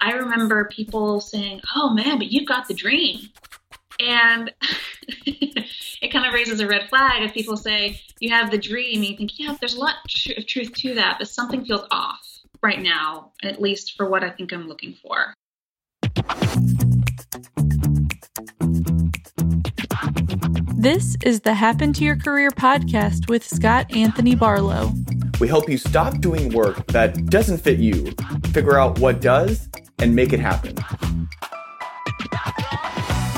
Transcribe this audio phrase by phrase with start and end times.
[0.00, 3.28] I remember people saying, "Oh man, but you've got the dream,"
[4.00, 4.52] and
[5.26, 8.98] it kind of raises a red flag if people say you have the dream.
[8.98, 12.38] And you think, yeah, there's a lot of truth to that, but something feels off
[12.62, 15.34] right now, at least for what I think I'm looking for.
[20.76, 24.92] This is the Happen to Your Career podcast with Scott Anthony Barlow.
[25.40, 28.12] We help you stop doing work that doesn't fit you,
[28.52, 29.68] figure out what does,
[30.00, 30.74] and make it happen.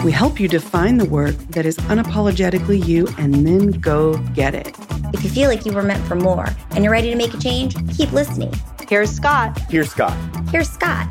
[0.03, 4.75] We help you define the work that is unapologetically you and then go get it.
[5.13, 7.39] If you feel like you were meant for more and you're ready to make a
[7.39, 8.55] change, keep listening.
[8.89, 9.61] Here's Scott.
[9.69, 10.17] Here's Scott.
[10.49, 11.05] Here's Scott.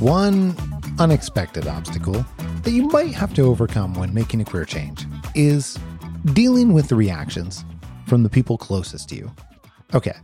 [0.00, 0.54] One
[0.98, 2.26] unexpected obstacle
[2.62, 5.78] that you might have to overcome when making a career change is
[6.34, 7.64] dealing with the reactions
[8.10, 9.32] from the people closest to you.
[9.94, 10.16] Okay,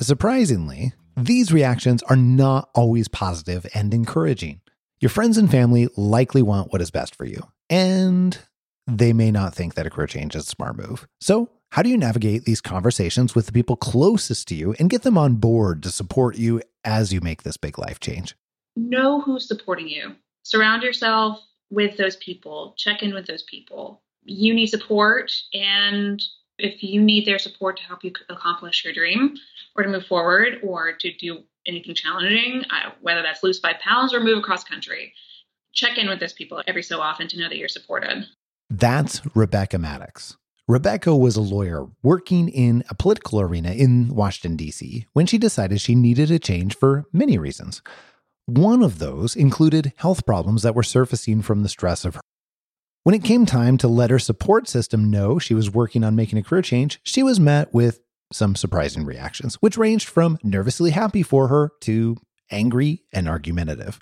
[0.00, 4.60] surprisingly, these reactions are not always positive and encouraging.
[5.00, 8.36] Your friends and family likely want what is best for you, and
[8.88, 11.06] they may not think that a career change is a smart move.
[11.20, 15.02] So, how do you navigate these conversations with the people closest to you and get
[15.02, 18.34] them on board to support you as you make this big life change?
[18.74, 20.16] Know who's supporting you.
[20.42, 24.02] Surround yourself with those people, check in with those people.
[24.24, 26.20] You need support, and
[26.58, 29.34] if you need their support to help you accomplish your dream
[29.76, 34.12] or to move forward or to do anything challenging, uh, whether that's lose five pounds
[34.12, 35.12] or move across country,
[35.72, 38.26] check in with those people every so often to know that you're supported.
[38.70, 40.36] That's Rebecca Maddox.
[40.66, 45.80] Rebecca was a lawyer working in a political arena in Washington, D.C., when she decided
[45.80, 47.80] she needed a change for many reasons.
[48.44, 52.20] One of those included health problems that were surfacing from the stress of her.
[53.08, 56.38] When it came time to let her support system know she was working on making
[56.38, 58.00] a career change, she was met with
[58.34, 62.18] some surprising reactions, which ranged from nervously happy for her to
[62.50, 63.98] angry and argumentative.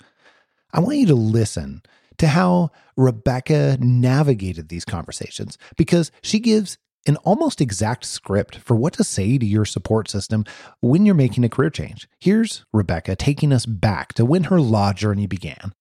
[0.73, 1.83] I want you to listen
[2.17, 6.77] to how Rebecca navigated these conversations because she gives
[7.07, 10.43] an almost exact script for what to say to your support system
[10.81, 12.09] when you're making a career change.
[12.19, 15.71] Here's Rebecca taking us back to when her law journey began.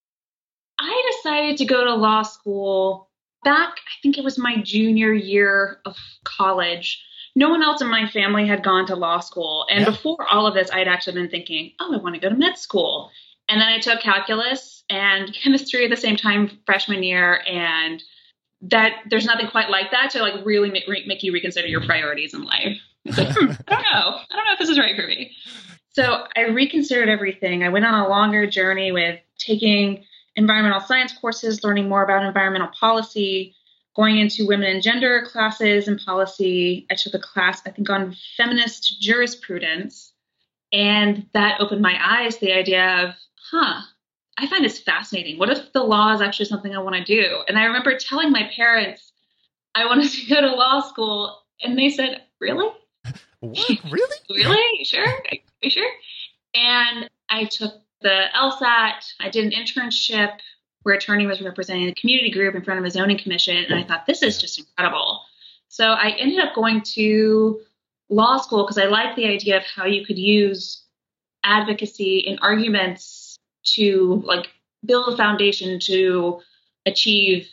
[0.79, 3.06] I decided to go to law school
[3.47, 7.03] back, I think it was my junior year of college.
[7.37, 9.67] No one else in my family had gone to law school.
[9.71, 9.91] And yeah.
[9.91, 12.35] before all of this, I had actually been thinking, oh, I want to go to
[12.35, 13.11] med school.
[13.49, 18.03] And then I took calculus and chemistry at the same time freshman year and
[18.62, 22.35] that there's nothing quite like that to like really make, make you reconsider your priorities
[22.35, 22.79] in life.
[23.05, 24.19] Like, hmm, I don't know.
[24.19, 25.31] I don't know if this is right for me.
[25.93, 27.62] So I reconsidered everything.
[27.62, 30.05] I went on a longer journey with taking
[30.37, 33.55] environmental science courses, learning more about environmental policy,
[33.95, 36.87] going into women and gender classes and policy.
[36.91, 40.13] I took a class, I think, on feminist jurisprudence.
[40.73, 43.15] And that opened my eyes to the idea of,
[43.51, 43.81] huh,
[44.39, 45.39] I find this fascinating.
[45.39, 47.43] What if the law is actually something I want to do?
[47.49, 49.13] And I remember telling my parents
[49.75, 52.69] I wanted to go to law school, and they said, Really?
[53.41, 53.81] Really?
[54.31, 54.85] really?
[54.85, 55.07] Sure?
[55.07, 55.91] Are you sure?
[56.55, 59.12] And I took the LSAT.
[59.21, 60.39] I did an internship
[60.83, 63.75] where a attorney was representing the community group in front of a zoning commission, and
[63.75, 65.23] I thought this is just incredible.
[65.69, 67.61] So I ended up going to
[68.09, 70.85] law school because I liked the idea of how you could use
[71.43, 73.39] advocacy and arguments
[73.75, 74.49] to like
[74.85, 76.41] build a foundation to
[76.87, 77.49] achieve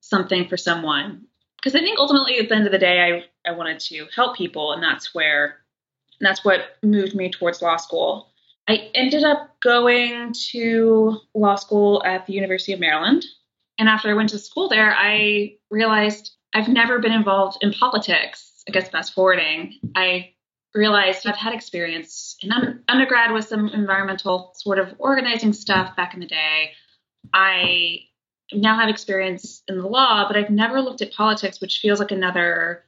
[0.00, 1.24] something for someone
[1.56, 4.36] because i think ultimately at the end of the day i, I wanted to help
[4.36, 5.56] people and that's where
[6.20, 8.28] that's what moved me towards law school
[8.68, 13.24] i ended up going to law school at the university of maryland.
[13.78, 18.62] And after i went to school there i realized i've never been involved in politics.
[18.68, 20.34] I guess fast forwarding i
[20.74, 22.50] realized I've had experience in
[22.88, 26.72] undergrad with some environmental sort of organizing stuff back in the day.
[27.32, 28.00] I
[28.52, 32.10] now have experience in the law, but I've never looked at politics, which feels like
[32.10, 32.84] another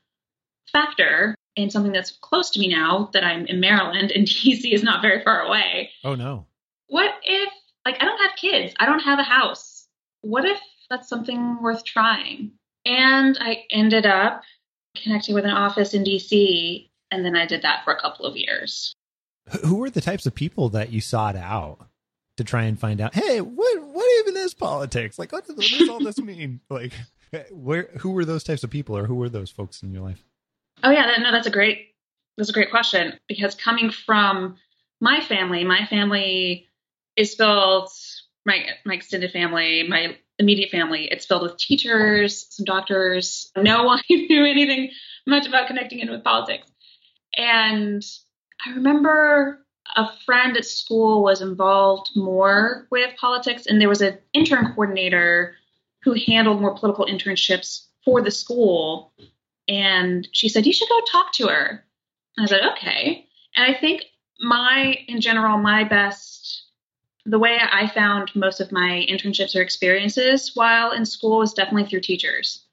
[0.72, 4.82] factor in something that's close to me now that I'm in Maryland and DC is
[4.82, 5.90] not very far away.
[6.04, 6.46] Oh, no.
[6.88, 7.52] What if,
[7.84, 9.88] like, I don't have kids, I don't have a house.
[10.20, 12.52] What if that's something worth trying?
[12.84, 14.42] And I ended up
[15.02, 18.36] connecting with an office in DC and then I did that for a couple of
[18.36, 18.94] years.
[19.64, 21.86] Who were the types of people that you sought out
[22.36, 23.14] to try and find out?
[23.14, 25.18] Hey, what what even is politics?
[25.18, 26.60] Like, what does, what does all this mean?
[26.68, 26.92] Like,
[27.32, 30.02] eh, where who were those types of people, or who were those folks in your
[30.02, 30.24] life?
[30.82, 31.94] Oh yeah, no, that's a great
[32.36, 34.56] that's a great question because coming from
[35.00, 36.68] my family, my family
[37.16, 37.90] is filled
[38.44, 41.08] my my extended family, my immediate family.
[41.10, 43.50] It's filled with teachers, some doctors.
[43.56, 44.90] No one knew anything
[45.26, 46.70] much about connecting in with politics.
[47.36, 48.04] And
[48.64, 54.18] I remember a friend at school was involved more with politics, and there was an
[54.32, 55.56] intern coordinator
[56.02, 59.12] who handled more political internships for the school.
[59.68, 61.84] And she said, You should go talk to her.
[62.36, 63.26] And I said, Okay.
[63.56, 64.04] And I think
[64.40, 66.64] my, in general, my best,
[67.24, 71.88] the way I found most of my internships or experiences while in school was definitely
[71.88, 72.64] through teachers.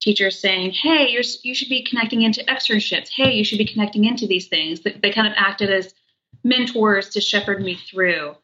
[0.00, 3.08] Teachers saying, Hey, you're, you should be connecting into externships.
[3.08, 4.80] Hey, you should be connecting into these things.
[4.80, 5.94] They kind of acted as
[6.42, 8.34] mentors to shepherd me through.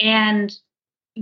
[0.00, 0.56] And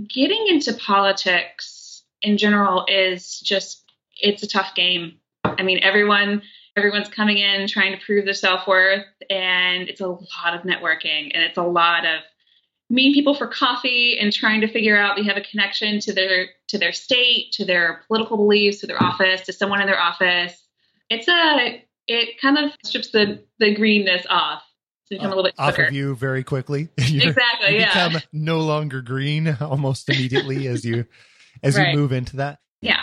[0.07, 3.83] getting into politics in general is just
[4.19, 5.17] it's a tough game.
[5.43, 6.41] I mean, everyone
[6.77, 11.43] everyone's coming in trying to prove their self-worth and it's a lot of networking and
[11.43, 12.21] it's a lot of
[12.89, 16.47] meeting people for coffee and trying to figure out they have a connection to their
[16.69, 20.53] to their state, to their political beliefs, to their office, to someone in their office.
[21.09, 24.63] It's a it kind of strips the the greenness off
[25.11, 26.89] become a little bit off of you very quickly.
[26.97, 27.73] exactly.
[27.73, 28.07] You yeah.
[28.07, 31.05] become no longer green almost immediately as you
[31.61, 31.89] as right.
[31.89, 32.59] you move into that.
[32.81, 33.01] Yeah.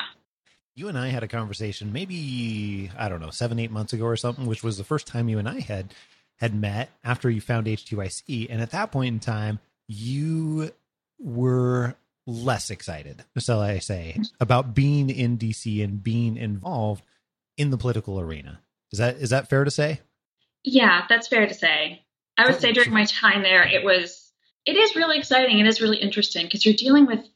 [0.79, 4.17] You and I had a conversation maybe I don't know seven eight months ago or
[4.17, 5.93] something, which was the first time you and I had
[6.37, 9.59] had met after you found HTYC, and at that point in time,
[9.89, 10.71] you
[11.19, 11.97] were
[12.29, 17.05] less excited, shall I say, about being in DC and being involved
[17.57, 18.61] in the political arena.
[18.93, 20.01] Is that is that fair to say?
[20.63, 22.03] Yeah, that's fair to say.
[22.37, 24.31] I would say during my time there, it was,
[24.65, 25.59] it is really exciting.
[25.59, 27.27] It is really interesting because you're dealing with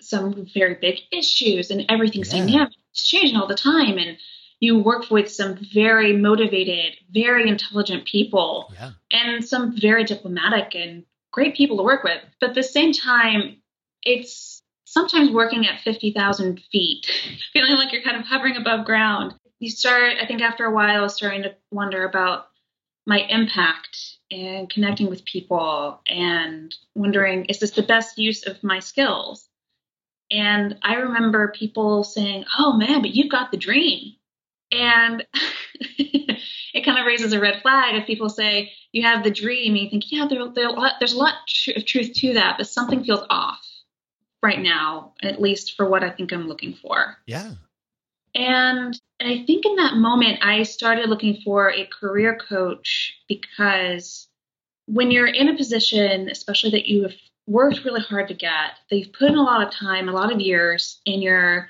[0.00, 2.40] some very big issues and everything's yeah.
[2.40, 2.74] dynamic.
[2.94, 3.98] It's changing all the time.
[3.98, 4.16] And
[4.60, 8.92] you work with some very motivated, very intelligent people yeah.
[9.10, 12.22] and some very diplomatic and great people to work with.
[12.40, 13.60] But at the same time,
[14.02, 17.10] it's sometimes working at 50,000 feet,
[17.52, 19.34] feeling like you're kind of hovering above ground.
[19.58, 22.48] You start, I think after a while, starting to wonder about
[23.06, 28.78] my impact and connecting with people and wondering is this the best use of my
[28.78, 29.48] skills
[30.34, 34.14] and i remember people saying oh man but you've got the dream.
[34.72, 35.24] And
[35.98, 39.74] it kind of raises a red flag if people say you have the dream.
[39.74, 41.34] And you think yeah there, there, there's a lot
[41.76, 43.64] of truth to that but something feels off
[44.42, 47.16] right now at least for what i think i'm looking for.
[47.26, 47.52] Yeah.
[48.34, 54.28] And I think in that moment, I started looking for a career coach because
[54.86, 57.14] when you're in a position, especially that you have
[57.46, 60.40] worked really hard to get, they've put in a lot of time, a lot of
[60.40, 61.68] years, and you're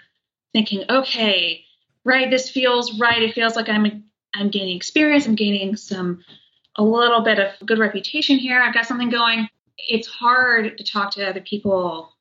[0.53, 1.65] thinking, okay,
[2.05, 3.23] right, this feels right.
[3.23, 4.05] It feels like I'm
[4.37, 5.27] I'm gaining experience.
[5.27, 6.25] I'm gaining some
[6.77, 8.61] a little bit of good reputation here.
[8.61, 9.49] I've got something going.
[9.79, 12.15] It's hard to talk to other people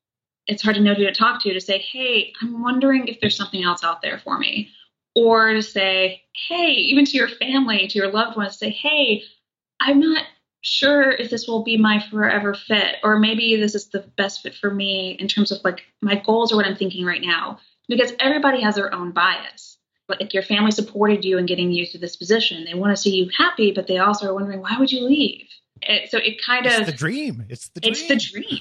[0.48, 3.38] it's hard to know who to talk to to say, hey, I'm wondering if there's
[3.38, 4.70] something else out there for me.
[5.16, 9.24] Or to say, hey, even to your family, to your loved ones, say, hey,
[9.80, 10.26] I'm not
[10.64, 14.56] sure if this will be my forever fit, or maybe this is the best fit
[14.56, 17.60] for me in terms of like my goals or what I'm thinking right now.
[17.88, 19.78] Because everybody has their own bias.
[20.08, 22.66] But Like your family supported you in getting you to this position.
[22.66, 25.48] They want to see you happy, but they also are wondering, why would you leave?
[25.82, 27.46] It, so it kind it's of the dream.
[27.50, 27.94] It's the dream.
[27.94, 28.60] It's the dream.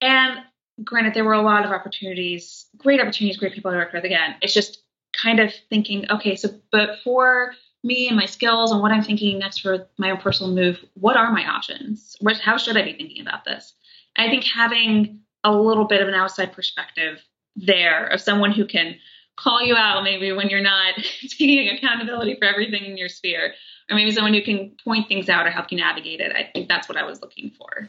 [0.00, 0.38] And
[0.82, 4.04] granted, there were a lot of opportunities, great opportunities, great people to work with.
[4.04, 4.82] Again, it's just
[5.20, 9.38] kind of thinking, okay, so but for me and my skills and what I'm thinking
[9.38, 12.16] next for my own personal move, what are my options?
[12.40, 13.74] How should I be thinking about this?
[14.16, 17.22] And I think having a little bit of an outside perspective
[17.56, 18.96] there of someone who can
[19.36, 23.54] call you out maybe when you're not taking accountability for everything in your sphere,
[23.88, 26.32] or maybe someone who can point things out or help you navigate it.
[26.32, 27.88] I think that's what I was looking for.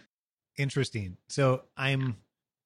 [0.57, 1.17] Interesting.
[1.27, 2.17] So I'm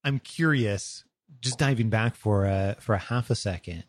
[0.03, 1.05] I'm curious,
[1.39, 3.85] just diving back for a for a half a second,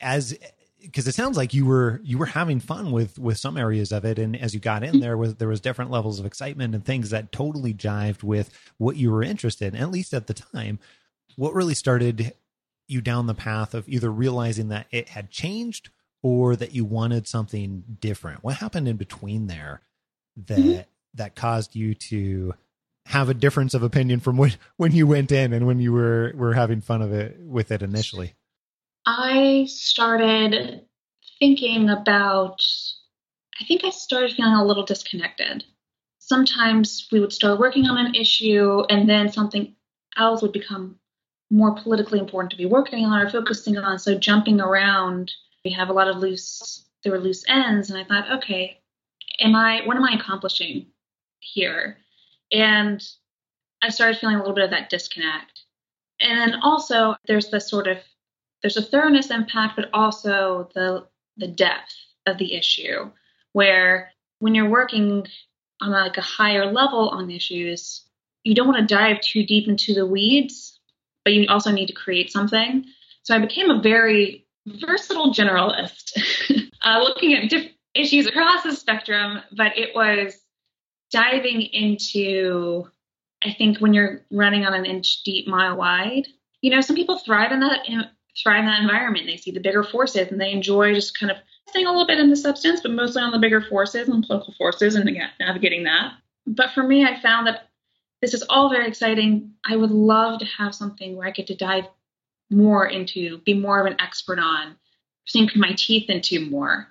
[0.00, 0.36] as
[0.82, 4.04] because it sounds like you were you were having fun with with some areas of
[4.04, 6.84] it, and as you got in there, was there was different levels of excitement and
[6.84, 10.78] things that totally jived with what you were interested in, at least at the time.
[11.36, 12.34] What really started
[12.88, 15.88] you down the path of either realizing that it had changed
[16.22, 18.44] or that you wanted something different?
[18.44, 19.80] What happened in between there
[20.36, 20.80] that mm-hmm.
[21.14, 22.54] that caused you to
[23.06, 26.32] have a difference of opinion from when when you went in and when you were
[26.34, 28.34] were having fun of it with it initially?
[29.06, 30.86] I started
[31.38, 32.62] thinking about
[33.60, 35.64] I think I started feeling a little disconnected.
[36.18, 39.74] Sometimes we would start working on an issue and then something
[40.16, 40.98] else would become
[41.50, 43.98] more politically important to be working on or focusing on.
[43.98, 45.32] So jumping around,
[45.64, 48.80] we have a lot of loose there were loose ends and I thought, okay,
[49.40, 50.86] am I what am I accomplishing
[51.40, 51.98] here?
[52.52, 53.02] And
[53.82, 55.64] I started feeling a little bit of that disconnect.
[56.20, 57.98] And then also there's the sort of
[58.62, 61.94] there's a thoroughness impact, but also the the depth
[62.26, 63.10] of the issue,
[63.52, 65.26] where when you're working
[65.80, 68.04] on like a higher level on issues,
[68.44, 70.78] you don't want to dive too deep into the weeds,
[71.24, 72.84] but you also need to create something.
[73.22, 76.12] So I became a very versatile generalist,
[76.82, 80.40] uh, looking at different issues across the spectrum, but it was
[81.10, 82.88] diving into,
[83.44, 86.26] I think, when you're running on an inch deep, mile wide.
[86.62, 87.86] You know, some people thrive in that
[88.40, 89.26] thrive in that environment.
[89.26, 92.18] They see the bigger forces and they enjoy just kind of staying a little bit
[92.18, 95.84] in the substance, but mostly on the bigger forces and political forces and again, navigating
[95.84, 96.14] that.
[96.46, 97.68] But for me, I found that
[98.20, 99.52] this is all very exciting.
[99.64, 101.86] I would love to have something where I get to dive
[102.50, 104.76] more into, be more of an expert on,
[105.26, 106.88] sink my teeth into more.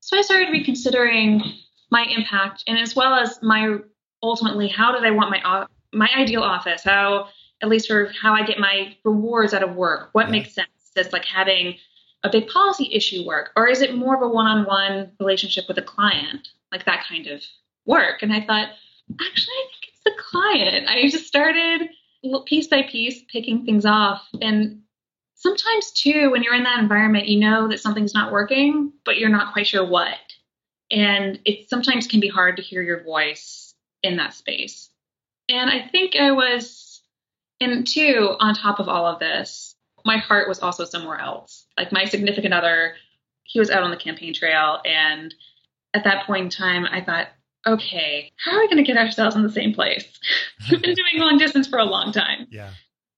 [0.00, 1.42] So I started reconsidering
[1.90, 3.78] my impact and as well as my
[4.22, 7.28] ultimately how did I want my my ideal office, how
[7.62, 10.32] at least for how I get my rewards out of work, what yeah.
[10.32, 10.68] makes sense.
[10.94, 11.76] Does like having
[12.22, 15.82] a big policy issue work, or is it more of a one-on-one relationship with a
[15.82, 17.42] client, like that kind of
[17.84, 18.22] work?
[18.22, 18.70] And I thought,
[19.20, 20.88] actually, I think it's the client.
[20.88, 21.90] I just started
[22.46, 24.82] piece by piece picking things off, and
[25.34, 29.28] sometimes too, when you're in that environment, you know that something's not working, but you're
[29.28, 30.16] not quite sure what.
[30.90, 34.88] And it sometimes can be hard to hear your voice in that space.
[35.48, 37.02] And I think I was,
[37.60, 39.73] and two, on top of all of this,
[40.04, 41.66] my heart was also somewhere else.
[41.76, 42.94] Like my significant other,
[43.44, 44.80] he was out on the campaign trail.
[44.84, 45.34] And
[45.94, 47.28] at that point in time, I thought,
[47.66, 50.06] okay, how are we going to get ourselves in the same place?
[50.70, 52.46] We've been doing long distance for a long time.
[52.50, 52.70] Yeah.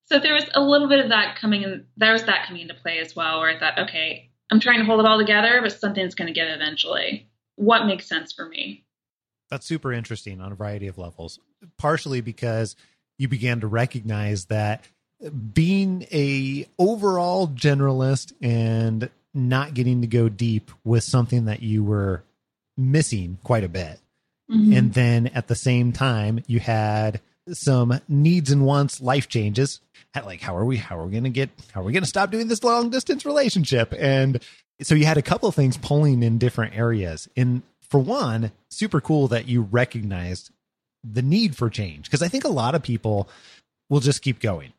[0.07, 1.87] So there was a little bit of that coming in.
[1.97, 4.85] There was that coming into play as well, where I thought, okay, I'm trying to
[4.85, 7.29] hold it all together, but something's going to give eventually.
[7.57, 8.85] What makes sense for me?
[9.51, 11.41] That's super interesting on a variety of levels.
[11.79, 12.77] Partially because
[13.19, 14.85] you began to recognize that
[15.53, 22.23] being a overall generalist and not getting to go deep was something that you were
[22.77, 24.01] missing quite a bit.
[24.51, 24.73] Mm-hmm.
[24.73, 27.21] And then at the same time, you had
[27.53, 29.81] some needs and wants life changes
[30.25, 32.49] like how are we how are we gonna get how are we gonna stop doing
[32.49, 34.43] this long distance relationship and
[34.81, 39.01] so you had a couple of things pulling in different areas and for one super
[39.01, 40.51] cool that you recognized
[41.05, 43.29] the need for change because i think a lot of people
[43.89, 44.73] will just keep going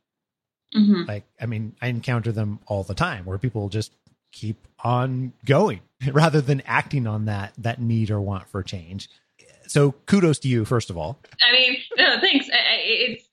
[0.76, 1.04] mm-hmm.
[1.08, 3.92] like i mean i encounter them all the time where people just
[4.32, 5.82] keep on going
[6.12, 9.10] rather than acting on that that need or want for change.
[9.68, 11.20] So kudos to you first of all.
[11.42, 12.48] I mean no, thanks.
[12.52, 13.28] It's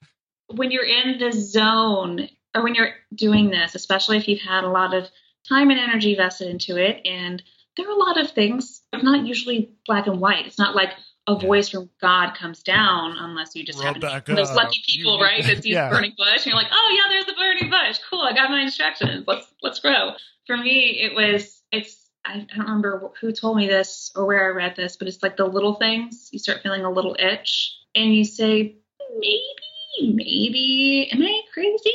[0.47, 4.69] when you're in the zone or when you're doing this especially if you've had a
[4.69, 5.09] lot of
[5.47, 7.41] time and energy vested into it and
[7.77, 10.47] there are a lot of things it's not usually black and white.
[10.47, 10.91] It's not like
[11.27, 15.43] a voice from God comes down unless you just have those lucky people, you, right?
[15.45, 15.89] That see yeah.
[15.89, 17.99] the burning bush, and you're like, oh yeah, there's the burning bush.
[18.09, 19.25] Cool, I got my instructions.
[19.27, 20.11] Let's let's grow.
[20.45, 24.49] For me, it was it's I, don't remember who told me this or where I
[24.49, 26.29] read this, but it's like the little things.
[26.31, 28.75] You start feeling a little itch, and you say,
[29.19, 31.93] maybe, maybe, am I crazy?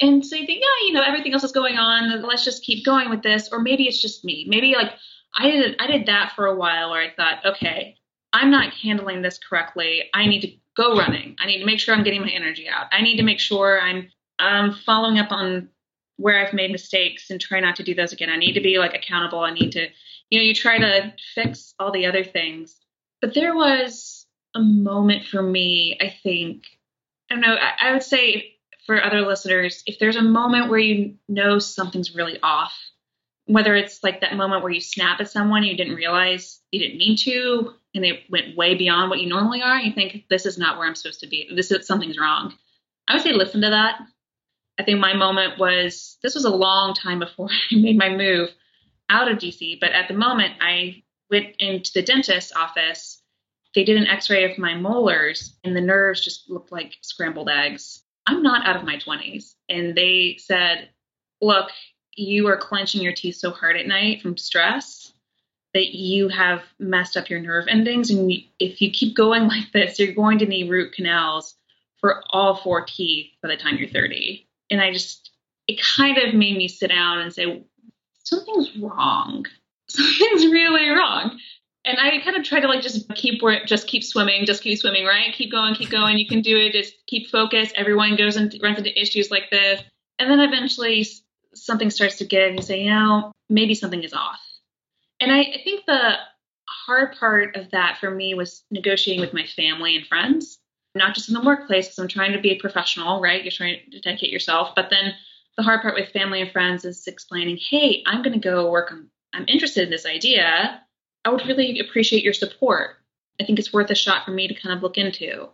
[0.00, 2.22] And so you think, yeah, you know, everything else is going on.
[2.22, 4.46] Let's just keep going with this, or maybe it's just me.
[4.48, 4.92] Maybe like
[5.36, 7.96] I did, I did that for a while, where I thought, okay,
[8.34, 10.10] I'm not handling this correctly.
[10.12, 11.36] I need to go running.
[11.38, 12.86] I need to make sure I'm getting my energy out.
[12.90, 14.10] I need to make sure I'm
[14.40, 15.68] um, following up on
[16.16, 18.30] where I've made mistakes and try not to do those again.
[18.30, 19.38] I need to be like accountable.
[19.38, 19.86] I need to,
[20.30, 22.76] you know, you try to fix all the other things.
[23.20, 26.64] But there was a moment for me, I think,
[27.30, 30.78] I don't know, I, I would say for other listeners, if there's a moment where
[30.78, 32.74] you know something's really off,
[33.46, 36.98] whether it's like that moment where you snap at someone you didn't realize you didn't
[36.98, 40.46] mean to, and they went way beyond what you normally are, and you think, this
[40.46, 41.48] is not where I'm supposed to be.
[41.54, 42.54] This is something's wrong.
[43.08, 44.00] I would say listen to that
[44.78, 48.50] I think my moment was this was a long time before I made my move
[49.10, 53.20] out of DC, but at the moment I went into the dentist's office.
[53.74, 57.48] They did an x ray of my molars, and the nerves just looked like scrambled
[57.48, 58.02] eggs.
[58.26, 59.54] I'm not out of my 20s.
[59.68, 60.90] And they said,
[61.40, 61.70] Look,
[62.14, 65.03] you are clenching your teeth so hard at night from stress
[65.74, 68.10] that you have messed up your nerve endings.
[68.10, 71.54] And if you keep going like this, you're going to need root canals
[72.00, 75.30] for all four teeth by the time you're 30 and I just
[75.66, 77.62] it kind of made me sit down and say
[78.22, 79.46] something's wrong.
[79.88, 81.38] Something's really wrong.
[81.86, 85.04] And I kind of try to like just keep just keep swimming, just keep swimming,
[85.04, 85.32] right?
[85.34, 86.18] Keep going, keep going.
[86.18, 86.72] You can do it.
[86.72, 87.74] Just keep focused.
[87.76, 89.82] Everyone goes and runs into issues like this,
[90.18, 91.06] and then eventually
[91.54, 92.54] something starts to give.
[92.54, 94.40] You say, you know, maybe something is off.
[95.24, 96.12] And I, I think the
[96.68, 100.58] hard part of that for me was negotiating with my family and friends
[100.94, 103.42] not just in the workplace, because I'm trying to be a professional, right?
[103.42, 104.74] You're trying to dedicate yourself.
[104.76, 105.14] But then
[105.56, 108.92] the hard part with family and friends is explaining, hey, I'm going to go work
[108.92, 110.80] on, I'm interested in this idea.
[111.24, 112.96] I would really appreciate your support.
[113.40, 115.48] I think it's worth a shot for me to kind of look into.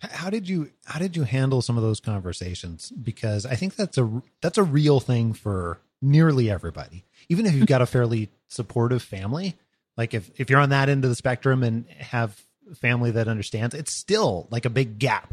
[0.00, 2.90] How did you how did you handle some of those conversations?
[2.90, 7.05] Because I think that's a that's a real thing for nearly everybody.
[7.28, 9.54] Even if you've got a fairly supportive family,
[9.96, 12.40] like if if you're on that end of the spectrum and have
[12.74, 15.32] family that understands, it's still like a big gap.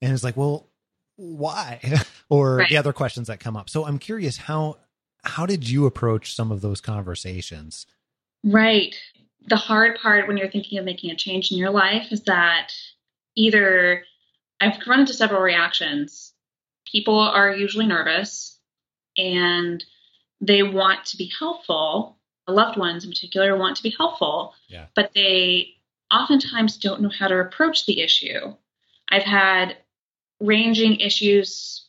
[0.00, 0.66] And it's like, well,
[1.16, 1.80] why?
[2.28, 2.68] or Right.
[2.68, 3.70] the other questions that come up.
[3.70, 4.78] So I'm curious how
[5.24, 7.86] how did you approach some of those conversations?
[8.44, 8.94] Right.
[9.46, 12.72] The hard part when you're thinking of making a change in your life is that
[13.36, 14.04] either
[14.60, 16.32] I've run into several reactions.
[16.90, 18.58] People are usually nervous
[19.16, 19.84] and
[20.42, 22.18] they want to be helpful.
[22.46, 24.86] Loved ones in particular want to be helpful, Yeah.
[24.94, 25.76] but they
[26.12, 28.54] oftentimes don't know how to approach the issue.
[29.08, 29.76] I've had
[30.40, 31.86] ranging issues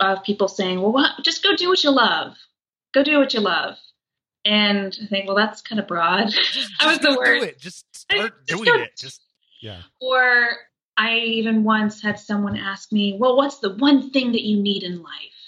[0.00, 1.10] of people saying, well, what?
[1.24, 2.36] just go do what you love.
[2.94, 3.76] Go do what you love.
[4.44, 6.30] And I think, well, that's kind of broad.
[6.52, 7.58] Just, That was just the go do it.
[7.58, 8.96] Just start Just doing it.
[8.96, 9.20] Just
[9.60, 9.82] yeah.
[10.00, 10.50] Or
[10.96, 14.84] I even once had someone ask me, well, what's the one thing that you need
[14.84, 15.47] in life?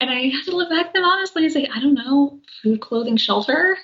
[0.00, 2.80] And I had to look back at them honestly and say, I don't know, food,
[2.80, 3.76] clothing, shelter.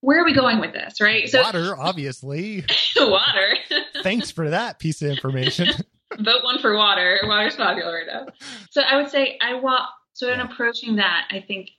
[0.00, 1.28] Where are we going with this, right?
[1.28, 2.64] So Water, obviously.
[2.96, 3.56] water.
[4.02, 5.68] Thanks for that piece of information.
[6.18, 7.20] Vote one for water.
[7.24, 8.26] Water's popular right now.
[8.70, 9.88] So I would say I want.
[10.12, 11.70] So in approaching that, I think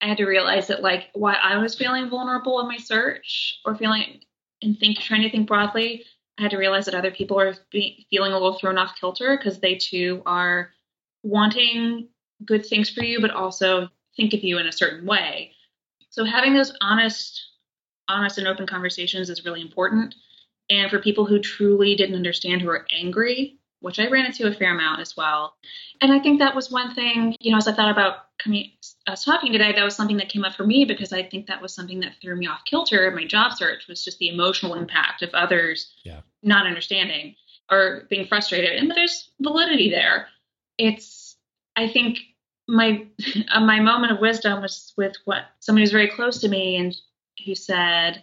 [0.00, 3.74] I had to realize that like while I was feeling vulnerable in my search or
[3.76, 4.20] feeling
[4.62, 6.04] and think trying to think broadly,
[6.38, 9.36] I had to realize that other people are be, feeling a little thrown off kilter
[9.36, 10.70] because they too are
[11.22, 12.08] wanting
[12.44, 15.52] good things for you, but also think of you in a certain way.
[16.10, 17.40] So having those honest,
[18.08, 20.14] honest and open conversations is really important.
[20.68, 24.52] And for people who truly didn't understand, who were angry, which I ran into a
[24.52, 25.54] fair amount as well.
[26.00, 29.26] And I think that was one thing, you know, as I thought about coming, us
[29.26, 31.62] uh, talking today, that was something that came up for me because I think that
[31.62, 34.74] was something that threw me off kilter in my job search was just the emotional
[34.74, 36.20] impact of others Yeah.
[36.42, 37.36] not understanding
[37.70, 38.76] or being frustrated.
[38.78, 40.28] And there's validity there.
[40.76, 41.36] It's,
[41.76, 42.18] I think
[42.70, 43.06] my
[43.50, 46.96] uh, my moment of wisdom was with what somebody who's very close to me and
[47.44, 48.22] who said,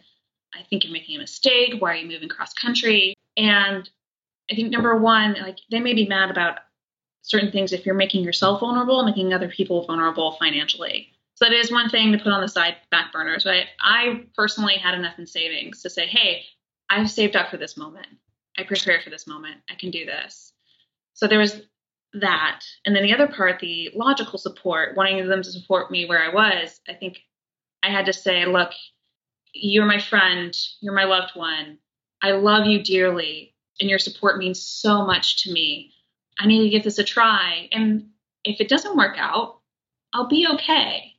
[0.54, 1.76] I think you're making a mistake.
[1.80, 3.14] Why are you moving cross country?
[3.36, 3.90] And
[4.50, 6.60] I think number one, like they may be mad about
[7.22, 11.10] certain things if you're making yourself vulnerable, making other people vulnerable financially.
[11.36, 13.44] So that is one thing to put on the side back burners.
[13.44, 16.46] But I personally had enough in savings to say, hey,
[16.90, 18.08] I've saved up for this moment.
[18.58, 19.58] I prepared for this moment.
[19.70, 20.54] I can do this.
[21.14, 21.62] So there was
[22.14, 22.62] that.
[22.86, 26.34] And then the other part, the logical support, wanting them to support me where I
[26.34, 27.20] was, I think
[27.84, 28.72] I had to say, look,
[29.54, 31.78] you're my friend, you're my loved one.
[32.22, 35.94] I love you dearly, and your support means so much to me.
[36.40, 37.70] I need to give this a try.
[37.72, 38.10] And
[38.44, 39.60] if it doesn't work out,
[40.14, 41.14] I'll be okay.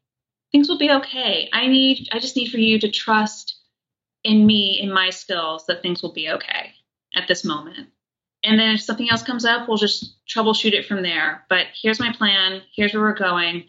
[0.51, 1.49] Things will be okay.
[1.53, 3.57] I need I just need for you to trust
[4.25, 6.73] in me, in my skills, that things will be okay
[7.15, 7.89] at this moment.
[8.49, 11.45] And then if something else comes up, we'll just troubleshoot it from there.
[11.51, 12.63] But here's my plan.
[12.75, 13.65] Here's where we're going.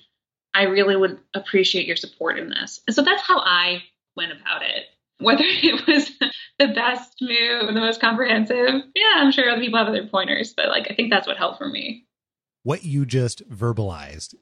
[0.54, 2.80] I really would appreciate your support in this.
[2.88, 3.84] And so that's how I
[4.16, 4.86] went about it.
[5.20, 6.10] Whether it was
[6.60, 10.70] the best move, the most comprehensive, yeah, I'm sure other people have other pointers, but
[10.70, 12.06] like I think that's what helped for me.
[12.64, 14.36] what you just verbalized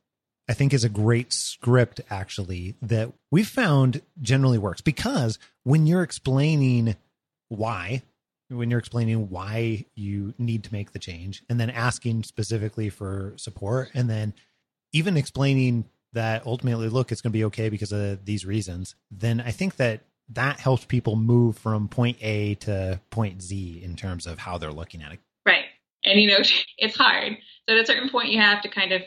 [0.50, 6.04] i think is a great script actually that we've found generally works because when you're
[6.04, 6.96] explaining
[7.50, 8.02] why
[8.50, 13.34] when you're explaining why you need to make the change and then asking specifically for
[13.38, 14.34] support and then
[14.94, 19.42] even explaining that ultimately look it's going to be okay because of these reasons then
[19.42, 24.26] i think that that helps people move from point a to point z in terms
[24.26, 25.64] of how they're looking at it Right.
[26.04, 26.38] And you know,
[26.78, 27.38] it's hard.
[27.68, 29.02] So at a certain point you have to kind of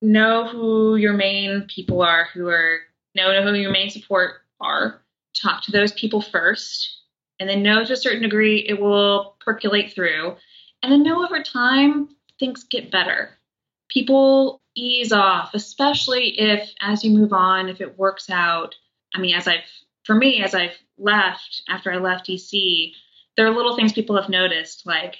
[0.00, 2.80] know who your main people are who are
[3.16, 5.02] know who your main support are.
[5.42, 6.97] Talk to those people first.
[7.40, 10.36] And then know to a certain degree it will percolate through.
[10.82, 13.30] And then know over time things get better.
[13.88, 18.74] People ease off, especially if as you move on, if it works out.
[19.14, 19.64] I mean, as I've
[20.04, 22.92] for me, as I've left after I left DC,
[23.36, 25.16] there are little things people have noticed, like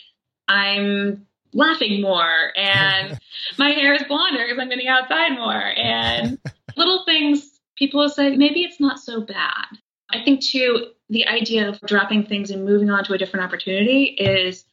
[0.49, 3.19] I'm laughing more and
[3.59, 6.39] my hair is blonder because I'm getting outside more and
[6.77, 9.67] little things people will say maybe it's not so bad.
[10.11, 14.05] I think too the idea of dropping things and moving on to a different opportunity
[14.05, 14.65] is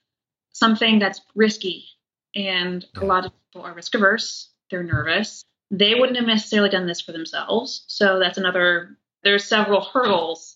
[0.51, 1.85] something that's risky
[2.35, 5.43] and a lot of people are risk averse, they're nervous.
[5.71, 7.85] They wouldn't have necessarily done this for themselves.
[7.87, 10.55] So that's another there's several hurdles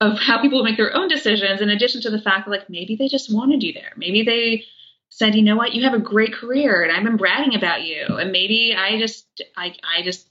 [0.00, 2.94] of how people make their own decisions in addition to the fact that like maybe
[2.94, 4.64] they just wanted you there maybe they
[5.08, 8.04] said you know what you have a great career and i've been bragging about you
[8.18, 10.28] and maybe i just i, I just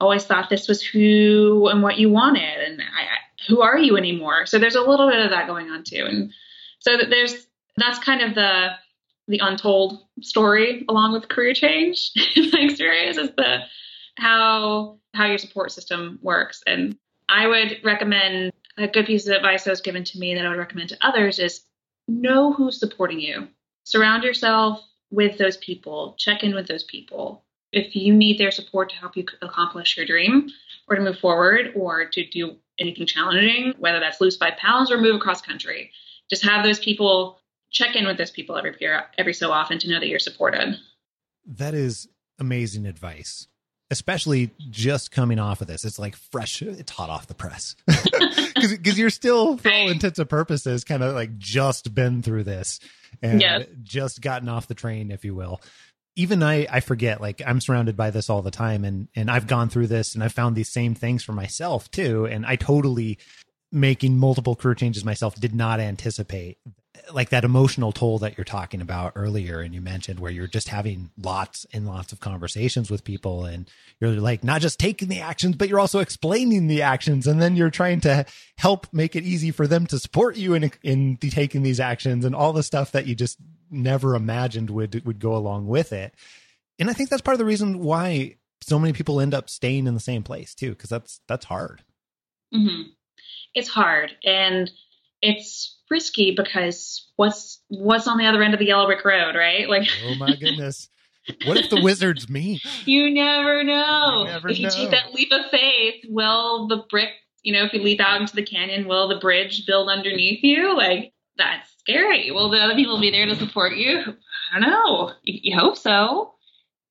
[0.00, 3.96] always thought this was who and what you wanted and I, I, who are you
[3.96, 6.32] anymore so there's a little bit of that going on too and
[6.80, 8.70] So that there's that's kind of the
[9.28, 13.60] the untold story along with career change in my experience is the
[14.18, 16.62] how how your support system works.
[16.66, 16.96] And
[17.28, 20.48] I would recommend a good piece of advice that was given to me that I
[20.48, 21.62] would recommend to others is
[22.08, 23.48] know who's supporting you.
[23.84, 26.14] Surround yourself with those people.
[26.18, 27.44] Check in with those people.
[27.72, 30.48] If you need their support to help you accomplish your dream
[30.88, 34.98] or to move forward or to do anything challenging, whether that's lose five pounds or
[34.98, 35.90] move across country,
[36.28, 37.38] just have those people
[37.70, 40.76] check in with those people every year, every so often to know that you're supported.
[41.46, 43.48] That is amazing advice
[43.92, 45.84] especially just coming off of this.
[45.84, 47.76] It's like fresh, it's hot off the press.
[48.54, 52.78] Because you're still, for all intents and purposes, kind of like just been through this
[53.20, 53.66] and yes.
[53.82, 55.60] just gotten off the train, if you will.
[56.14, 59.46] Even I, I forget, like I'm surrounded by this all the time and, and I've
[59.46, 62.26] gone through this and I've found these same things for myself too.
[62.26, 63.18] And I totally
[63.72, 66.58] making multiple career changes myself did not anticipate
[67.12, 70.68] like that emotional toll that you're talking about earlier and you mentioned where you're just
[70.68, 75.20] having lots and lots of conversations with people and you're like not just taking the
[75.20, 78.24] actions but you're also explaining the actions and then you're trying to
[78.58, 82.24] help make it easy for them to support you in in the taking these actions
[82.24, 83.38] and all the stuff that you just
[83.72, 86.14] never imagined would would go along with it
[86.78, 89.86] and i think that's part of the reason why so many people end up staying
[89.86, 91.82] in the same place too because that's that's hard
[92.54, 92.82] mm-hmm.
[93.54, 94.70] it's hard and
[95.22, 99.68] it's risky because what's what's on the other end of the yellow brick road, right?
[99.68, 100.88] Like Oh my goodness.
[101.44, 102.60] What if the wizard's me?
[102.84, 104.24] You never know.
[104.26, 104.74] You never if you know.
[104.74, 107.10] take that leap of faith, will the brick,
[107.42, 110.76] you know, if you leap out into the canyon, will the bridge build underneath you?
[110.76, 111.12] Like
[111.44, 112.30] that's scary.
[112.30, 114.02] Will the other people be there to support you?
[114.52, 115.12] I don't know.
[115.22, 116.34] You, hope so.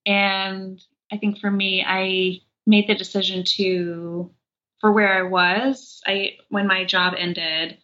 [0.06, 4.32] And I think for me, I made the decision to
[4.80, 7.78] for where I was, I when my job ended,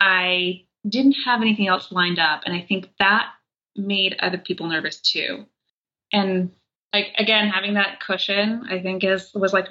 [0.00, 2.42] I didn't have anything else lined up.
[2.44, 3.28] And I think that
[3.76, 5.46] made other people nervous too.
[6.12, 6.50] And
[6.92, 9.68] like again, having that cushion, I think is was like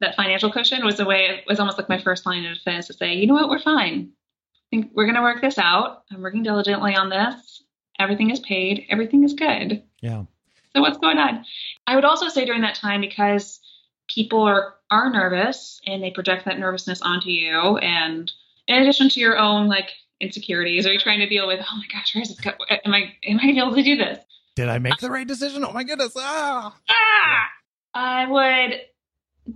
[0.00, 2.86] that financial cushion was a way it was almost like my first line of defense
[2.86, 4.12] to say, you know what, we're fine.
[4.68, 6.02] I think we're gonna work this out.
[6.12, 7.62] I'm working diligently on this.
[7.98, 9.82] Everything is paid, everything is good.
[10.02, 10.24] Yeah.
[10.74, 11.44] So what's going on?
[11.86, 13.60] I would also say during that time because
[14.08, 18.30] people are are nervous and they project that nervousness onto you and
[18.66, 21.86] in addition to your own like insecurities, are you trying to deal with, oh my
[21.92, 22.40] gosh, where is this?
[22.40, 22.52] Go-
[22.84, 24.18] am I am I gonna be able to do this?
[24.54, 25.64] Did I make the right decision?
[25.64, 26.12] Oh my goodness!
[26.16, 27.46] Ah, ah!
[27.94, 28.80] I would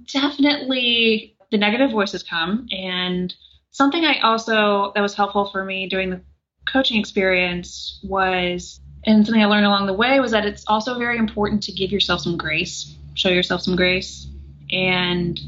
[0.07, 3.35] definitely the negative voices come, and
[3.73, 6.21] something I also that was helpful for me during the
[6.67, 11.19] coaching experience was, and something I learned along the way was that it's also very
[11.19, 14.29] important to give yourself some grace, show yourself some grace,
[14.71, 15.41] and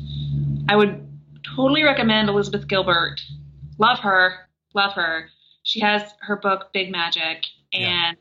[0.69, 1.07] I would
[1.55, 3.21] totally recommend Elizabeth Gilbert
[3.79, 4.35] love her,
[4.75, 5.29] love her.
[5.63, 8.17] She has her book Big Magic, and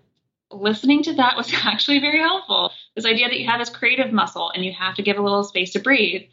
[0.51, 0.57] yeah.
[0.57, 2.71] listening to that was actually very helpful.
[2.95, 5.43] This idea that you have this creative muscle and you have to give a little
[5.43, 6.23] space to breathe,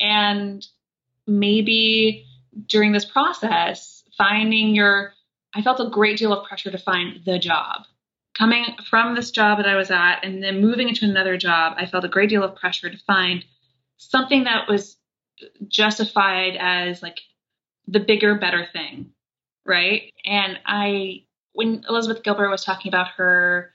[0.00, 0.66] and
[1.26, 2.26] maybe
[2.66, 5.14] during this process, finding your
[5.54, 7.82] I felt a great deal of pressure to find the job.
[8.34, 11.86] Coming from this job that I was at and then moving into another job, I
[11.86, 13.44] felt a great deal of pressure to find
[13.98, 14.96] something that was
[15.68, 17.20] justified as like
[17.86, 19.10] the bigger, better thing,
[19.66, 20.10] right?
[20.24, 23.72] And I, when Elizabeth Gilbert was talking about her,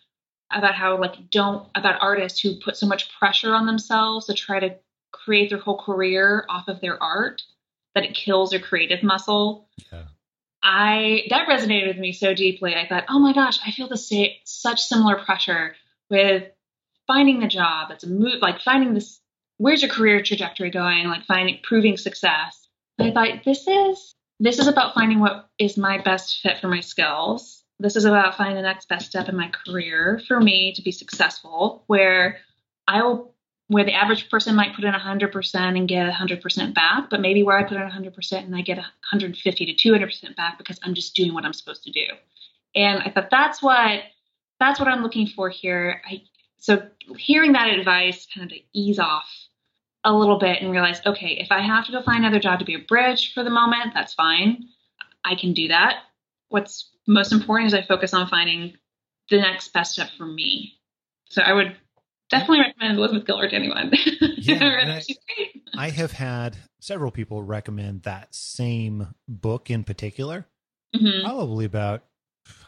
[0.49, 4.59] about how like don't about artists who put so much pressure on themselves to try
[4.59, 4.75] to
[5.11, 7.41] create their whole career off of their art
[7.97, 9.67] that it kills your creative muscle.
[9.91, 10.03] Yeah.
[10.61, 12.75] I that resonated with me so deeply.
[12.75, 15.75] I thought, oh my gosh, I feel the same such similar pressure
[16.11, 16.43] with
[17.07, 17.89] finding the job.
[17.89, 19.19] It's a move like finding this.
[19.57, 21.07] Where's your career trajectory going?
[21.07, 22.67] Like finding proving success.
[22.99, 26.81] I thought this is this is about finding what is my best fit for my
[26.81, 27.63] skills.
[27.79, 30.91] This is about finding the next best step in my career for me to be
[30.91, 32.37] successful, where
[32.87, 33.33] I will
[33.67, 37.57] where the average person might put in 100% and get 100% back, but maybe where
[37.57, 41.33] I put in 100% and I get 150 to 200% back because I'm just doing
[41.33, 42.05] what I'm supposed to do.
[42.75, 44.01] And I thought that's what
[44.59, 46.01] that's what I'm looking for here.
[46.09, 46.23] I,
[46.57, 49.29] so hearing that advice kind of to ease off
[50.03, 52.65] a little bit and realize, okay, if I have to go find another job to
[52.65, 54.63] be a bridge for the moment, that's fine.
[55.23, 55.97] I can do that.
[56.49, 58.73] What's most important is I focus on finding
[59.29, 60.73] the next best step for me.
[61.29, 61.75] So I would
[62.29, 63.91] definitely recommend Elizabeth Gilbert to anyone.
[64.39, 65.01] Yeah, I,
[65.77, 70.45] I, have had several people recommend that same book in particular,
[70.95, 71.25] mm-hmm.
[71.25, 72.03] probably about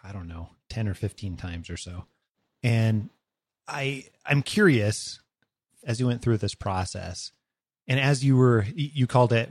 [0.03, 2.05] I don't know, ten or fifteen times or so.
[2.63, 3.09] And
[3.67, 5.21] I I'm curious
[5.85, 7.31] as you went through this process
[7.87, 9.49] and as you were you called it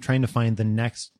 [0.00, 1.12] trying to find the next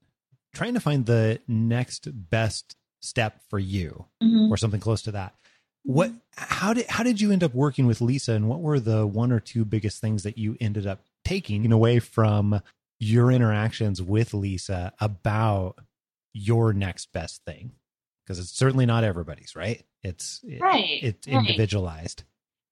[0.55, 4.51] trying to find the next best step for you Mhm.
[4.51, 5.35] or something close to that.
[5.85, 9.07] What how did how did you end up working with Lisa and what were the
[9.07, 12.61] one or two biggest things that you ended up taking away from
[13.01, 15.77] your interactions with Lisa about
[16.35, 17.73] your next best thing?
[18.25, 19.83] Because it's certainly not everybody's, right?
[20.03, 21.37] It's it- Right, it's right.
[21.37, 22.25] individualized.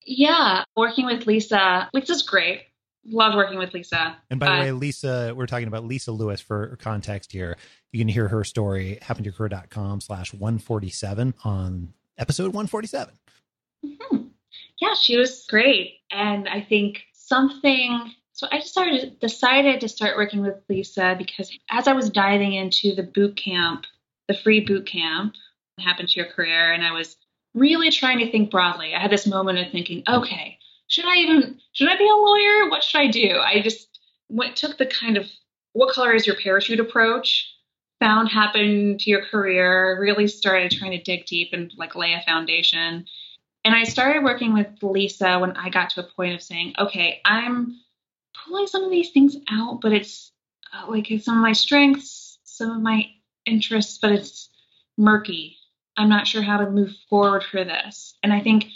[0.05, 1.89] Yeah, working with Lisa.
[1.95, 2.63] Lisa's great.
[3.09, 4.17] Loved working with Lisa.
[4.31, 7.57] And by the Uh, way, Lisa, we're talking about Lisa Lewis for context here.
[7.93, 13.15] You can hear her story, happentoyourcareer.com slash 147 on episode 147.
[13.85, 14.31] Mhm.
[14.81, 16.01] Yeah, she was great.
[16.11, 21.89] And I think something, so I started, decided to start working with Lisa because as
[21.89, 23.87] I was diving into the boot camp,
[24.29, 25.35] the free boot camp,
[25.77, 27.17] that Happen to Your Career, and I was
[27.55, 28.95] really trying to think broadly.
[28.95, 32.69] I had this moment of thinking, okay, should I even, should I be a lawyer?
[32.69, 33.39] What should I do?
[33.39, 33.99] I just
[34.29, 35.27] went, took the kind of,
[35.73, 37.53] what color is your parachute approach?
[38.01, 42.23] Found Happen to Your Career, really started trying to dig deep and like lay a
[42.27, 43.07] foundation.
[43.65, 47.21] And I started working with Lisa when I got to a point of saying, okay,
[47.25, 47.81] I'm
[48.45, 50.31] pulling some of these things out, but it's
[50.73, 53.07] uh, like it's some of my strengths, some of my
[53.45, 54.51] interests, but it's
[54.97, 55.57] murky.
[55.97, 58.15] I'm not sure how to move forward for this.
[58.23, 58.67] And I think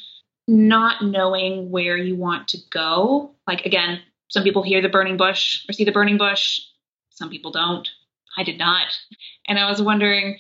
[0.49, 5.65] not knowing where you want to go, like again, some people hear the burning bush
[5.69, 6.61] or see the burning bush,
[7.11, 7.89] some people don't.
[8.37, 8.87] I did not.
[9.47, 10.39] And I was wondering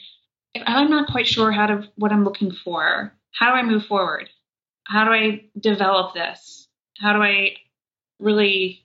[0.54, 3.12] if I'm not quite sure how to what I'm looking for.
[3.32, 4.28] How do I move forward?
[4.84, 6.68] How do I develop this?
[6.98, 7.56] How do I
[8.18, 8.84] really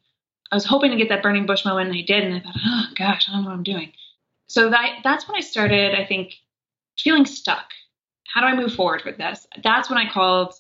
[0.52, 2.56] I was hoping to get that burning bush moment and I did and I thought,
[2.66, 3.92] oh gosh, I don't know what I'm doing.
[4.48, 6.36] So that that's when I started, I think,
[6.98, 7.72] feeling stuck.
[8.28, 9.48] How do I move forward with this?
[9.64, 10.54] That's when I called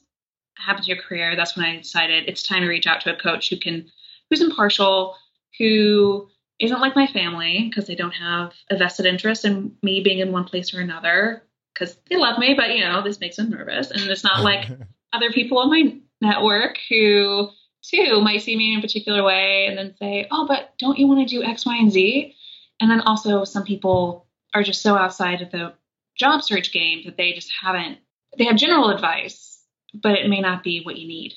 [0.58, 1.36] Happen to Your Career.
[1.36, 3.90] That's when I decided it's time to reach out to a coach who can
[4.30, 5.16] who's impartial,
[5.60, 6.28] who
[6.60, 10.32] isn't like my family because they don't have a vested interest in me being in
[10.32, 13.92] one place or another because they love me, but you know, this makes them nervous.
[13.92, 14.70] And it's not like
[15.14, 17.50] other people on my network who
[17.84, 21.08] too might see me in a particular way and then say, oh, but don't you
[21.08, 22.34] want to do X, Y, and Z?
[22.80, 25.74] And then also some people are just so outside of the
[26.18, 28.00] job search game that they just haven't,
[28.38, 29.62] they have general advice,
[29.94, 31.34] but it may not be what you need.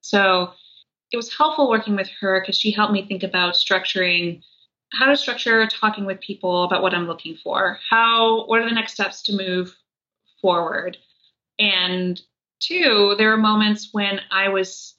[0.00, 0.52] So
[1.12, 4.42] it was helpful working with her because she helped me think about structuring
[4.92, 7.78] how to structure talking with people about what I'm looking for.
[7.88, 9.74] How what are the next steps to move
[10.40, 10.96] forward?
[11.58, 12.20] And
[12.60, 14.94] two, there are moments when I was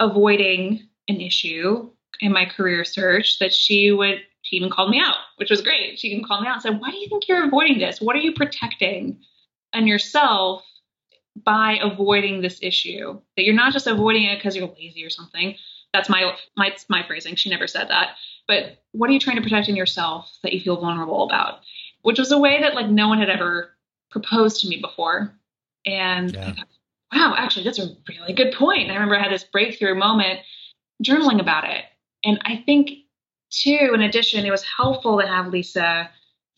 [0.00, 5.16] avoiding an issue in my career search that she would she even called me out,
[5.36, 5.98] which was great.
[5.98, 8.00] She even called me out and said, Why do you think you're avoiding this?
[8.00, 9.18] What are you protecting
[9.74, 10.62] on yourself
[11.44, 13.20] by avoiding this issue?
[13.36, 15.56] That you're not just avoiding it because you're lazy or something.
[15.92, 17.34] That's my my my phrasing.
[17.34, 18.16] She never said that.
[18.48, 21.60] But what are you trying to protect in yourself that you feel vulnerable about?
[22.02, 23.70] Which was a way that like no one had ever
[24.10, 25.32] proposed to me before.
[25.84, 26.48] And Yeah.
[26.48, 26.68] I thought,
[27.12, 28.82] wow, actually that's a really good point.
[28.82, 30.40] And I remember I had this breakthrough moment
[31.04, 31.84] journaling about it.
[32.24, 32.90] And I think
[33.50, 36.10] too, in addition, it was helpful to have Lisa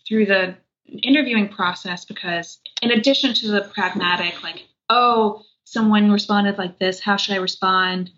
[0.06, 0.56] through the
[1.02, 7.16] interviewing process because in addition to the pragmatic, like, oh, someone responded like this, how
[7.16, 8.10] should I respond?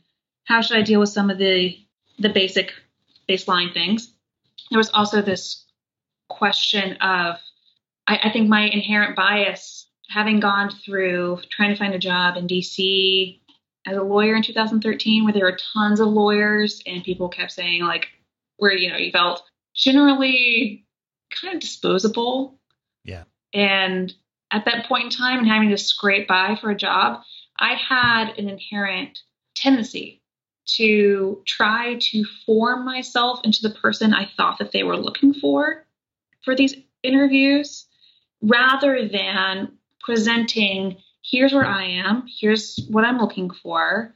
[0.44, 1.76] How should I deal with some of the
[2.18, 2.72] the basic
[3.30, 4.12] baseline things?
[4.70, 5.64] There was also this
[6.28, 7.36] question of
[8.06, 12.46] I, I think my inherent bias, having gone through trying to find a job in
[12.46, 13.40] DC
[13.86, 17.82] as a lawyer in 2013, where there were tons of lawyers and people kept saying
[17.82, 18.08] like,
[18.56, 19.42] where you know you felt
[19.74, 20.84] generally
[21.30, 22.58] kind of disposable.
[23.04, 23.24] Yeah.
[23.54, 24.12] And
[24.50, 27.22] at that point in time, and having to scrape by for a job,
[27.58, 29.20] I had an inherent
[29.54, 30.19] tendency
[30.76, 35.84] to try to form myself into the person I thought that they were looking for
[36.44, 37.86] for these interviews
[38.42, 44.14] rather than presenting here's where I am, here's what I'm looking for.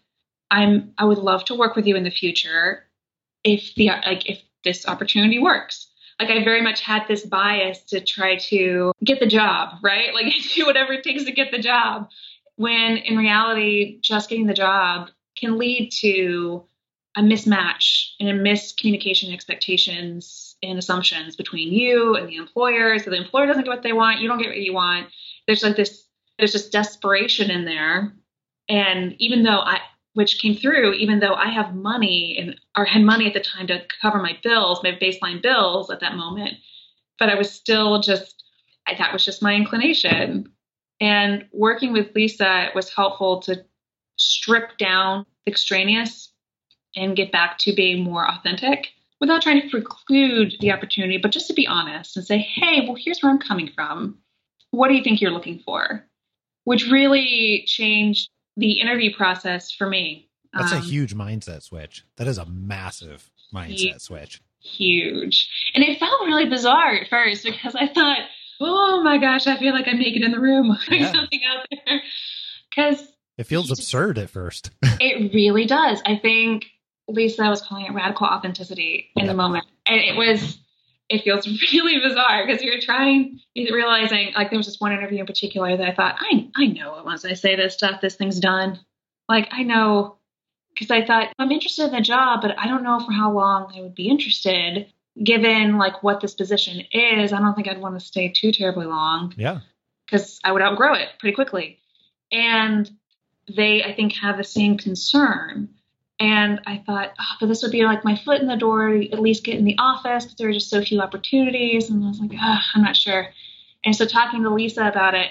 [0.51, 2.85] I'm I would love to work with you in the future
[3.43, 5.89] if the like if this opportunity works.
[6.21, 10.15] Like I very much had this bias to try to get the job, right?
[10.15, 12.09] Like do whatever it takes to get the job.
[12.57, 16.65] When in reality, just getting the job can lead to
[17.17, 22.99] a mismatch and a miscommunication expectations and assumptions between you and the employer.
[22.99, 25.09] So the employer doesn't get what they want, you don't get what you want.
[25.47, 26.05] There's like this
[26.39, 28.13] there's just desperation in there.
[28.69, 29.81] And even though I
[30.15, 33.67] which came through, even though I have money and or had money at the time
[33.69, 36.55] to cover my bills, my baseline bills at that moment,
[37.19, 38.43] but I was still just
[38.87, 40.51] that was just my inclination.
[41.01, 43.65] And working with Lisa was helpful to
[44.17, 46.33] strip down the extraneous
[46.97, 48.89] and get back to being more authentic
[49.21, 52.97] without trying to preclude the opportunity, but just to be honest and say, hey, well,
[52.99, 54.19] here's where I'm coming from.
[54.71, 56.05] what do you think you're looking for?
[56.65, 60.29] Which really changed the interview process for me.
[60.53, 62.05] That's a Um, huge mindset switch.
[62.17, 64.41] That is a massive mindset Ye- switch.
[64.61, 65.49] huge.
[65.75, 68.19] And it felt really bizarre at first because I thought,
[68.61, 70.77] oh my gosh, I feel like I'm naked in the room.
[70.89, 71.13] Yeah.
[71.13, 72.03] something out there.
[72.71, 74.71] Because It feels absurd at first.
[74.83, 76.01] it really does.
[76.07, 76.67] I think
[77.09, 79.67] Lisa was calling it radical authenticity in the moment.
[79.87, 80.59] And it was,
[81.09, 85.21] it feels really bizarre because you're trying, you're realizing, like, there was this one interview
[85.21, 88.17] in particular that I thought, I, I know it once I say this stuff, this
[88.17, 88.81] thing's done.
[89.29, 90.17] Like, I know,
[90.73, 93.73] because I thought, I'm interested in the job, but I don't know for how long
[93.77, 94.87] I would be interested.
[95.23, 98.87] Given like what this position is, I don't think I'd want to stay too terribly
[98.87, 99.61] long yeah.
[100.05, 101.79] because I would outgrow it pretty quickly.
[102.33, 102.91] And
[103.49, 105.69] they, I think, have the same concern.
[106.21, 109.11] And I thought, oh, but this would be like my foot in the door, to
[109.11, 111.91] at least get in the office because there are just so few opportunities.
[111.91, 113.29] And I was like, oh, I'm not sure.
[113.85, 115.31] And so talking to Lisa about it,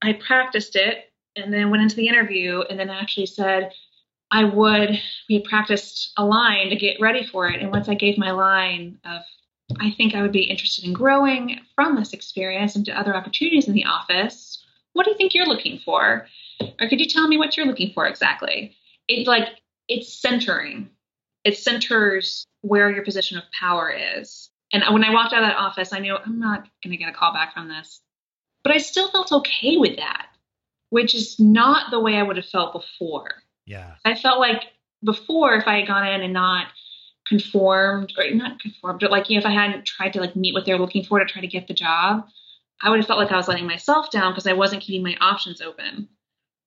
[0.00, 3.72] I practiced it and then went into the interview and then actually said,
[4.30, 4.98] I would,
[5.28, 7.60] we practiced a line to get ready for it.
[7.60, 9.22] And once I gave my line of,
[9.78, 13.74] I think I would be interested in growing from this experience into other opportunities in
[13.74, 14.64] the office.
[14.94, 16.26] What do you think you're looking for?
[16.80, 18.76] Or could you tell me what you're looking for exactly?
[19.08, 19.48] It's like
[19.88, 20.90] it's centering.
[21.44, 24.50] It centers where your position of power is.
[24.72, 27.08] And when I walked out of that office, I knew I'm not going to get
[27.08, 28.00] a call back from this.
[28.64, 30.26] But I still felt okay with that,
[30.90, 33.34] which is not the way I would have felt before.
[33.66, 33.94] Yeah.
[34.04, 34.64] I felt like
[35.04, 36.68] before, if I had gone in and not
[37.26, 40.54] conformed, or not conformed, but like you know, if I hadn't tried to like meet
[40.54, 42.26] what they're looking for to try to get the job,
[42.80, 45.16] I would have felt like I was letting myself down because I wasn't keeping my
[45.20, 46.08] options open.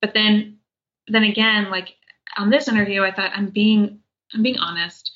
[0.05, 0.59] But then,
[1.07, 1.95] then again, like
[2.37, 4.01] on this interview, I thought I'm being
[4.35, 5.11] I'm being honest.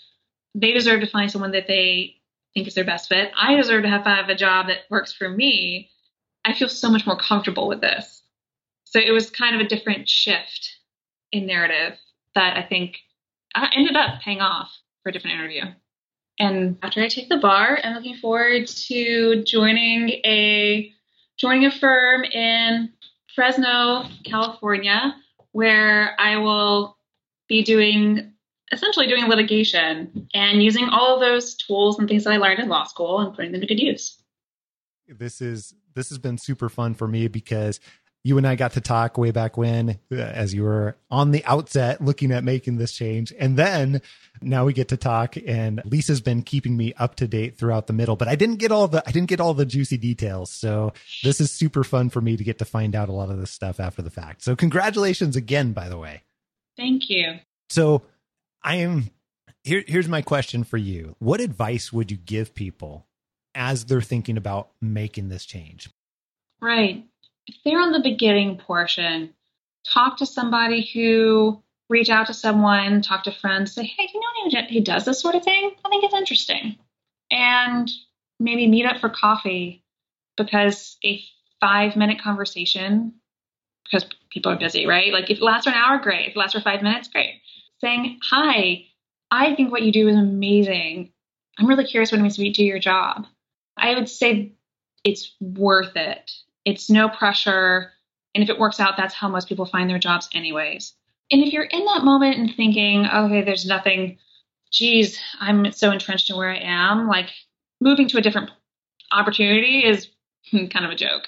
[0.55, 2.15] They deserve to find someone that they
[2.55, 3.31] think is their best fit.
[3.39, 5.91] I deserve to have, have a job that works for me.
[6.43, 8.23] I feel so much more comfortable with this.
[8.85, 10.77] So it was kind of a different shift
[11.31, 11.99] in narrative
[12.33, 12.97] that I think
[13.53, 15.65] uh, ended up paying off for a different interview.
[16.39, 20.91] And after I take the bar, I'm looking forward to joining a
[21.37, 22.91] joining a firm in
[23.35, 25.15] Fresno, California,
[25.51, 26.97] where I will
[27.47, 28.33] be doing
[28.71, 32.69] essentially doing litigation and using all of those tools and things that I learned in
[32.69, 34.21] law school and putting them to good use.
[35.07, 37.79] This is this has been super fun for me because
[38.23, 41.43] you and I got to talk way back when, uh, as you were on the
[41.45, 43.33] outset looking at making this change.
[43.39, 44.01] And then
[44.41, 47.93] now we get to talk and Lisa's been keeping me up to date throughout the
[47.93, 50.51] middle, but I didn't get all the, I didn't get all the juicy details.
[50.51, 53.39] So this is super fun for me to get to find out a lot of
[53.39, 54.43] this stuff after the fact.
[54.43, 56.23] So congratulations again, by the way.
[56.75, 57.39] Thank you.
[57.69, 58.03] So
[58.63, 59.09] I am
[59.63, 59.83] here.
[59.87, 61.15] Here's my question for you.
[61.19, 63.07] What advice would you give people
[63.55, 65.89] as they're thinking about making this change?
[66.61, 67.05] Right.
[67.49, 69.33] If they're on the beginning portion,
[69.85, 74.19] talk to somebody who reach out to someone, talk to friends, say, hey, do you
[74.19, 75.71] know anyone who does this sort of thing?
[75.83, 76.77] I think it's interesting.
[77.31, 77.89] And
[78.39, 79.83] maybe meet up for coffee
[80.37, 81.21] because a
[81.59, 83.13] five minute conversation,
[83.83, 85.11] because people are busy, right?
[85.11, 86.27] Like if it lasts for an hour, great.
[86.27, 87.41] If it lasts for five minutes, great.
[87.81, 88.85] Saying, hi,
[89.31, 91.11] I think what you do is amazing.
[91.57, 93.25] I'm really curious what it means to do your job.
[93.75, 94.53] I would say
[95.03, 96.31] it's worth it.
[96.69, 97.91] It's no pressure.
[98.35, 100.93] And if it works out, that's how most people find their jobs, anyways.
[101.31, 104.17] And if you're in that moment and thinking, okay, there's nothing,
[104.71, 107.29] geez, I'm so entrenched in where I am, like
[107.81, 108.51] moving to a different
[109.11, 110.09] opportunity is
[110.51, 111.27] kind of a joke.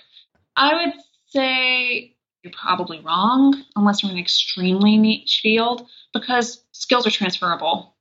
[0.56, 0.94] I would
[1.28, 7.96] say you're probably wrong unless you're in an extremely niche field because skills are transferable.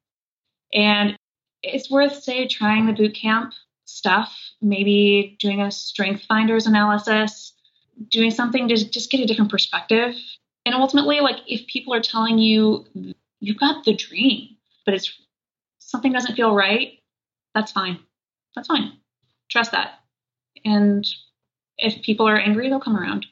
[0.73, 1.17] And
[1.63, 3.53] it's worth, say, trying the boot camp
[3.91, 7.53] stuff, maybe doing a strength finders analysis,
[8.09, 10.15] doing something to just get a different perspective.
[10.65, 12.87] And ultimately, like if people are telling you
[13.41, 15.13] you've got the dream, but it's
[15.79, 16.99] something doesn't feel right,
[17.55, 17.99] that's fine.
[18.55, 18.93] That's fine.
[19.51, 20.01] Trust that.
[20.65, 21.07] And
[21.79, 23.27] if people are angry, they'll come around.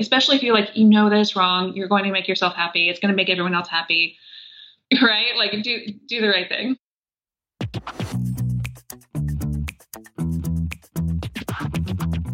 [0.00, 2.88] Especially if you're like you know that it's wrong, you're going to make yourself happy.
[2.88, 4.16] It's going to make everyone else happy.
[5.00, 5.34] Right?
[5.38, 6.76] Like do do the right thing.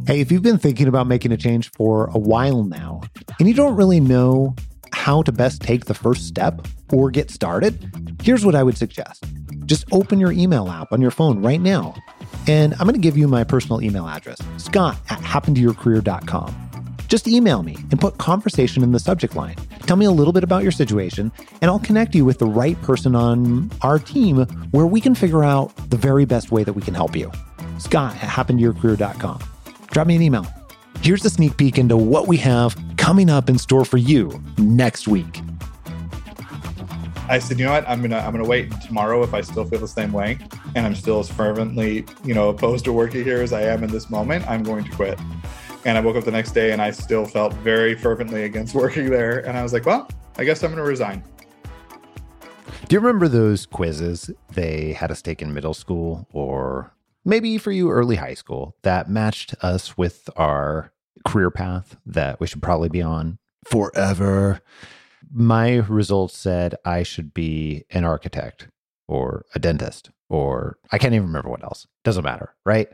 [0.09, 3.02] Hey, if you've been thinking about making a change for a while now
[3.38, 4.56] and you don't really know
[4.94, 9.24] how to best take the first step or get started, here's what I would suggest.
[9.66, 11.94] Just open your email app on your phone right now.
[12.46, 16.70] And I'm going to give you my personal email address, scott at happentoyourcareer.com.
[17.09, 19.56] Just email me and put conversation in the subject line.
[19.80, 21.30] Tell me a little bit about your situation,
[21.61, 25.44] and I'll connect you with the right person on our team where we can figure
[25.44, 27.30] out the very best way that we can help you.
[27.76, 29.42] Scott at happentoyourcareer.com.
[29.91, 30.47] Drop me an email.
[31.01, 35.09] Here's a sneak peek into what we have coming up in store for you next
[35.09, 35.41] week.
[37.28, 37.89] I said, you know what?
[37.89, 40.39] I'm gonna I'm gonna wait tomorrow if I still feel the same way
[40.74, 43.91] and I'm still as fervently, you know, opposed to working here as I am in
[43.91, 44.49] this moment.
[44.49, 45.18] I'm going to quit.
[45.84, 49.11] And I woke up the next day and I still felt very fervently against working
[49.11, 49.47] there.
[49.47, 51.22] And I was like, well, I guess I'm gonna resign.
[52.89, 56.93] Do you remember those quizzes they had us take in middle school or
[57.29, 60.93] maybe for you early high school that matched us with our
[61.26, 64.61] career path that we should probably be on forever?
[65.31, 68.68] my results said I should be an architect
[69.07, 71.87] or a dentist or I can't even remember what else.
[72.05, 72.89] Doesn't matter, right?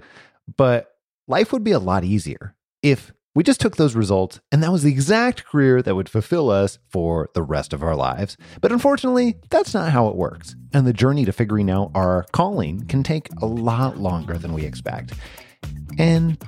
[0.57, 0.93] But
[1.27, 4.83] life would be a lot easier if we just took those results and that was
[4.83, 8.37] the exact career that would fulfill us for the rest of our lives.
[8.61, 10.55] But unfortunately, that's not how it works.
[10.73, 14.65] And the journey to figuring out our calling can take a lot longer than we
[14.65, 15.13] expect.
[15.99, 16.39] And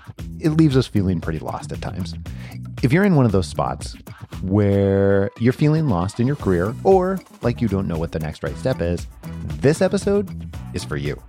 [0.40, 2.14] it leaves us feeling pretty lost at times.
[2.82, 3.96] If you're in one of those spots
[4.42, 8.42] where you're feeling lost in your career or like you don't know what the next
[8.42, 9.06] right step is,
[9.58, 11.20] this episode is for you.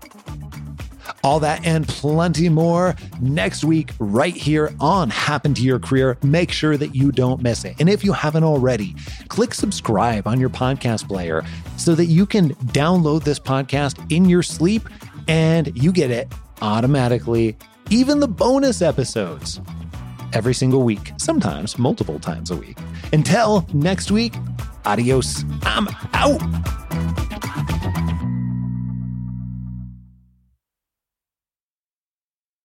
[1.23, 6.17] All that and plenty more next week, right here on Happen to Your Career.
[6.23, 7.75] Make sure that you don't miss it.
[7.79, 8.95] And if you haven't already,
[9.27, 11.43] click subscribe on your podcast player
[11.77, 14.87] so that you can download this podcast in your sleep
[15.27, 16.31] and you get it
[16.61, 17.57] automatically,
[17.89, 19.61] even the bonus episodes
[20.33, 22.77] every single week, sometimes multiple times a week.
[23.13, 24.35] Until next week,
[24.85, 25.43] adios.
[25.63, 26.41] I'm out.